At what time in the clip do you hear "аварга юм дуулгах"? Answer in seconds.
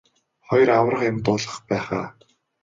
0.77-1.57